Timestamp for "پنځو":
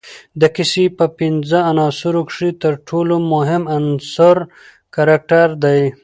1.19-1.59